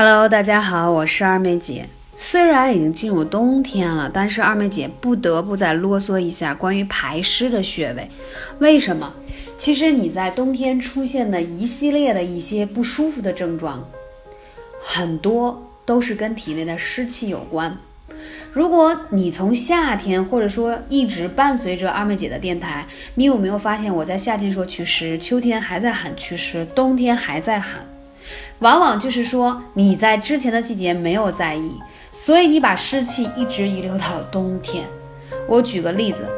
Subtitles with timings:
[0.00, 1.88] Hello，大家好，我是二妹姐。
[2.14, 8.08] 虽然已经进入冬天了，但是二妹姐不得不再啰嗦一下关于排湿的穴位。
[8.60, 9.12] 为什么？
[9.56, 13.88] 其实你在冬天出现的一系列的一些不舒服的症状，
[14.80, 17.76] 很多都是跟体内的湿气有关。
[18.52, 22.86] 如果你从夏天或者说一直伴随着二妹姐的电台，
[23.16, 27.84] 你有没有发现我在夏天说祛湿，秋天还在喊祛湿，冬天还在喊？
[28.60, 31.72] 往往就是说你在之前的季节没有在意，
[32.10, 34.84] 所以你把湿气一直遗留到了冬天。
[35.46, 36.28] 我举个例子，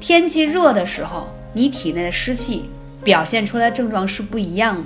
[0.00, 2.70] 天气热的时候，你体内的湿气
[3.02, 4.84] 表现出来症状是不一样的，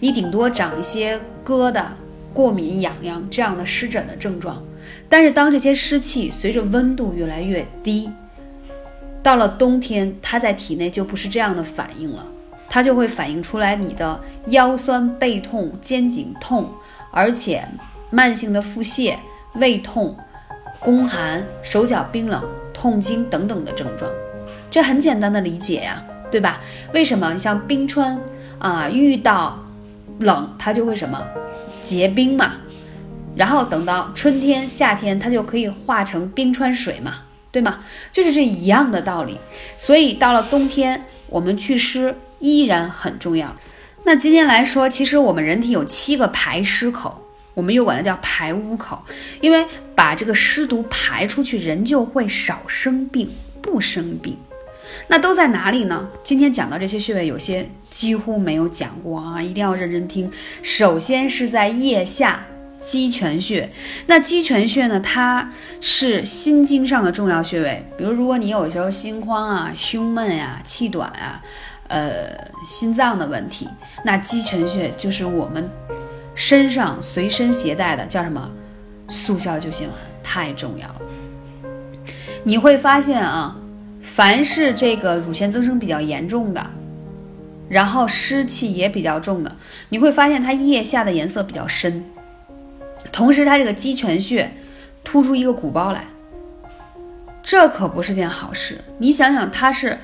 [0.00, 1.84] 你顶多长一些疙瘩、
[2.32, 4.62] 过敏、痒痒这样的湿疹的症状。
[5.08, 8.10] 但是当这些湿气随着温度越来越低，
[9.22, 12.26] 到了冬天，它在体内就不是这样的反应了。
[12.70, 16.70] 它就会反映出来你的腰酸背痛、肩颈痛，
[17.10, 17.66] 而且
[18.10, 19.16] 慢性的腹泻、
[19.54, 20.14] 胃痛、
[20.78, 24.10] 宫寒、手脚冰冷、痛经等等的症状。
[24.70, 26.60] 这很简单的理解呀，对吧？
[26.92, 27.32] 为什么？
[27.32, 28.20] 你像冰川
[28.58, 29.58] 啊，遇到
[30.18, 31.26] 冷它就会什么
[31.82, 32.56] 结冰嘛，
[33.34, 37.14] 然后等到春天、夏天它就可以化成冰川水嘛，
[37.50, 37.80] 对吗？
[38.12, 39.38] 就是这一样的道理。
[39.78, 42.14] 所以到了冬天，我们祛湿。
[42.38, 43.54] 依然很重要。
[44.04, 47.22] 那今天来说，其实我们人体有七个排湿口，
[47.54, 49.02] 我们又管它叫排污口，
[49.40, 53.28] 因为把这个湿毒排出去，人就会少生病，
[53.60, 54.36] 不生病。
[55.08, 56.08] 那都在哪里呢？
[56.22, 60.30] 今天讲到这些穴位，有些几乎没有讲过啊，一定要认真听。
[60.62, 62.46] 首先是在腋下
[62.78, 63.70] 鸡泉穴，
[64.06, 67.84] 那鸡泉穴呢，它是心经上的重要穴位。
[67.96, 71.42] 比如，如果你有时候心慌啊、胸闷呀、气短啊。
[71.90, 73.66] 呃，心脏的问题，
[74.04, 75.66] 那鸡泉穴就是我们
[76.34, 78.46] 身上随身携带的，叫什么？
[79.08, 81.00] 速效救心丸，太重要了。
[82.44, 83.56] 你会发现啊，
[84.02, 86.70] 凡是这个乳腺增生比较严重的，
[87.70, 89.56] 然后湿气也比较重的，
[89.88, 92.04] 你会发现它腋下的颜色比较深，
[93.12, 94.50] 同时它这个鸡泉穴
[95.02, 96.06] 突出一个鼓包来，
[97.42, 98.82] 这可不是件好事。
[98.98, 99.98] 你想想，它是。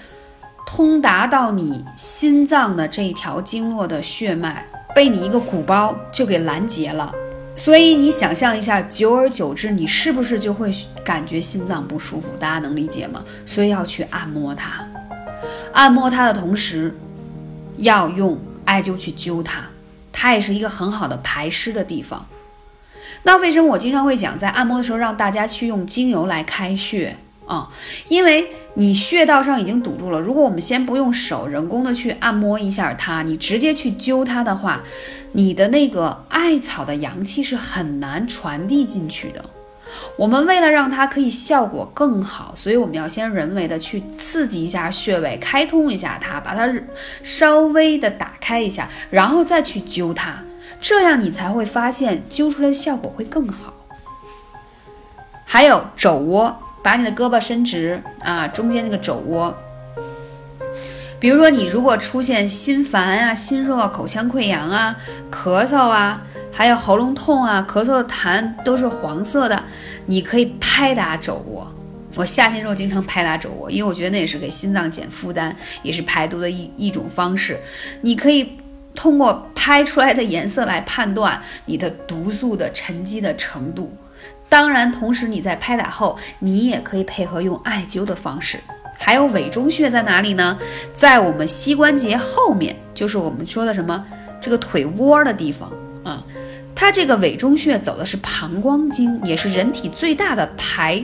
[0.66, 7.14] 通达到你心脏的这一条经络的血脉，被你一个鼓包就给拦截了。
[7.54, 12.30] 所以你想象一下，久而久之，你是不是就会感觉心脏不舒服？
[12.40, 13.22] 大家能理解吗？
[13.44, 14.88] 所以要去按摩它，
[15.74, 16.96] 按摩它的同时，
[17.76, 19.64] 要用艾灸去灸它，
[20.10, 22.26] 它也是一个很好的排湿的地方。
[23.24, 27.16] 那为什么我经常会讲，在按摩的时候让大家去用精油来开穴？
[27.46, 27.68] 啊，
[28.08, 30.18] 因为你穴道上已经堵住了。
[30.18, 34.82] 如果我们先不用手人工的去按摩一下它，你直接去灸它的话，
[35.32, 39.44] 你的那个艾草的阳气是很难传递进去的。
[40.16, 46.72] 我们为了让它可以效果更好，所以我们要先人为的去刺激一下穴位，开通一下它，把它
[47.22, 50.42] 稍微的打开一下，然后再去灸它，
[50.86, 53.72] 这样你才会发现灸出来的效果会更好。
[55.46, 56.54] 还有肘窝。
[56.82, 59.56] 把你的胳膊伸直啊，中间那个肘窝。
[61.18, 64.94] 比如说，你如果出现心烦啊、心热、口腔溃疡啊、
[65.32, 66.20] 咳嗽啊，
[66.52, 69.64] 还有喉咙痛啊、咳嗽的痰都是黄色的，
[70.04, 71.66] 你可以拍打肘窝。
[72.16, 77.58] 我夏天时候经常拍打肘窝，因为我觉得那也是给心脏减负担，也是排毒的一一种方式。
[78.02, 78.58] 你可以
[78.94, 83.94] 通过拍出来的颜色来判断你的毒素的沉积的程度。
[84.48, 88.58] 当然，同时你在拍打后，你也可以配合用艾灸的方式。
[88.96, 90.56] 还有委中穴在哪里呢？
[90.94, 94.04] 在我们膝关节后面，就是我们说的什么
[94.40, 95.68] 这个腿窝的地方
[96.04, 96.24] 啊。
[96.76, 101.02] 它这个委中穴走的是膀胱经，也是人体最大的排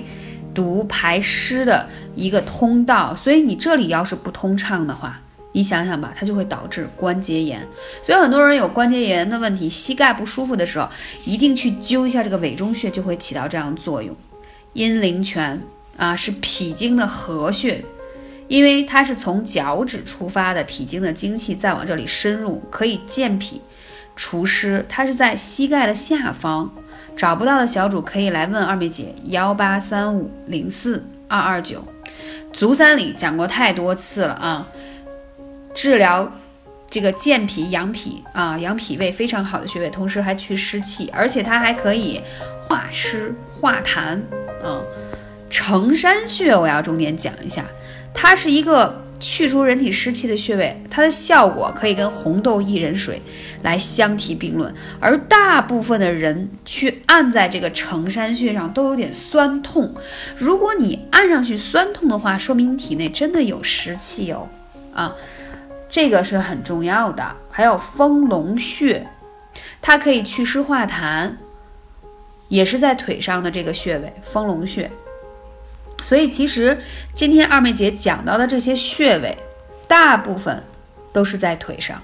[0.55, 3.15] 毒排湿的一个通道。
[3.15, 5.21] 所以你这里要是不通畅的话，
[5.53, 7.61] 你想想吧，它就会导致关节炎，
[8.03, 10.89] 所以很多人有关节炎的问题，膝盖不舒服的时候，
[11.25, 14.17] 一定去灸一下这个委中穴，就会起到这样的作用。
[14.75, 15.61] 阴陵泉
[15.97, 17.85] 啊，是脾经的合穴，
[18.47, 23.61] 因为它是从脚趾出发的脾经的精气再往这里深入，可以健脾
[24.15, 24.87] 除湿。
[24.89, 26.73] 它是在膝盖的下方，
[27.17, 31.85] 找不到的小主可以来问二妹姐幺八三五零四二二九。
[32.53, 34.69] 足三里讲过太多次了啊。
[35.75, 36.33] 治疗
[36.89, 42.21] 这个健脾养脾啊，养脾胃非常好的穴位，同时还去湿气，而且它还可以
[42.63, 44.21] 化湿化痰
[44.63, 44.83] 啊。
[45.49, 47.65] 承山穴我要重点讲一下，
[48.15, 53.21] 它是一个去除人体湿气的穴位，它的效果可以跟红豆薏仁水
[53.63, 54.73] 来相提并论。
[55.01, 59.93] 而大部分的人去按在这个承山穴上都有点酸痛，
[60.37, 64.49] 如果你按上去酸痛的话，说明体内真的有湿气哦，
[64.95, 65.15] 啊，
[65.91, 67.37] 这个是很重要的。
[67.51, 69.07] 还有丰隆穴，
[69.83, 71.33] 它可以祛湿化痰，
[72.49, 74.91] 也是在腿上的这个穴位，丰隆穴。
[76.03, 76.79] 所以其实
[77.13, 79.37] 今天二妹姐讲到的这些穴位，
[79.87, 80.63] 大部分
[81.13, 82.01] 都是在腿上。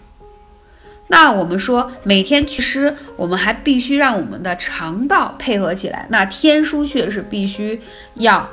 [1.08, 6.06] 那我们说每天祛湿，我们还必须让我们的肠道配合起来。
[6.10, 7.80] 那天枢穴是必须
[8.14, 8.50] 要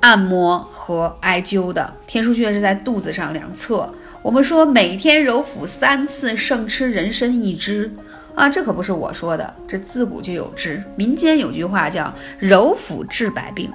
[0.00, 1.94] 按摩和艾灸的。
[2.06, 3.92] 天枢穴是在肚子上两侧。
[4.22, 7.92] 我们说每天揉腹三次，胜吃人参一支
[8.36, 8.48] 啊！
[8.48, 10.80] 这可不是我说的，这自古就有之。
[10.94, 13.68] 民间有句话叫“揉腹治百病”。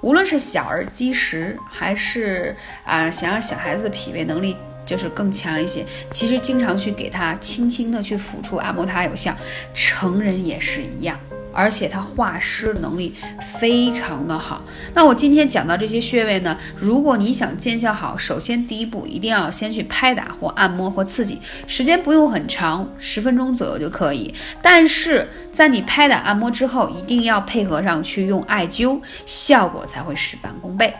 [0.00, 2.56] 无论是小儿积食，还是
[2.86, 4.56] 啊想让小孩子的脾胃能力
[4.86, 9.36] 就是更强一些，其实经常去给他轻轻的去抚触按摩它有效。
[9.74, 11.20] 成人也是一样。
[11.60, 13.14] 而且它化湿能力
[13.60, 14.64] 非常的好。
[14.94, 24.32] 那我今天讲到这些穴位呢，如果你想见效好，首先第一步一定要先去拍打或按摩或刺激，时间不用很长，十分钟左右就可以。
[24.62, 30.94] 但是在你拍打按摩之后，一定要配合上去用艾灸，效果才会事半功倍。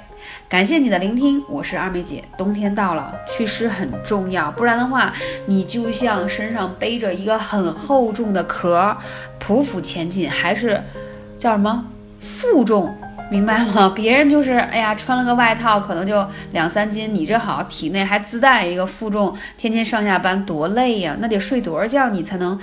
[0.49, 2.25] 感谢你的聆听，我是二妹姐。
[2.37, 5.13] 冬天到了，祛湿很重要，不然的话，
[5.47, 8.97] 你就像身上背着一个很厚重的壳，
[9.39, 10.83] 匍匐前进，还是
[11.39, 11.87] 叫什么
[12.21, 12.93] 负重，
[13.31, 13.93] 明白吗？
[13.95, 22.59] 别人就是哎呀，穿了个外套，可能就两三斤，你这好，体内还自带一个负重，天天上下班多累呀，那得睡多少觉你才能，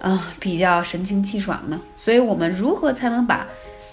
[0.00, 1.80] 嗯，比较神清气爽呢？
[1.94, 3.46] 所以，我们如何才能把？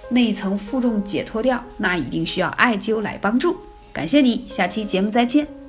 [0.09, 3.57] 内层负重解脱掉，那一定需要艾灸来帮助。
[3.91, 5.64] 感谢你，下期节目再见。